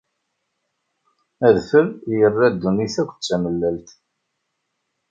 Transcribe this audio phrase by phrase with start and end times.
[1.47, 3.89] Adfel yerra ddunit akk d tamellalt.